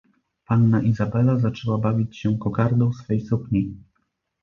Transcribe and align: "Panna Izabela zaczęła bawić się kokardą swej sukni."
"Panna 0.47 0.81
Izabela 0.83 1.39
zaczęła 1.39 1.77
bawić 1.77 2.17
się 2.17 2.37
kokardą 2.37 2.93
swej 2.93 3.21
sukni." 3.21 3.77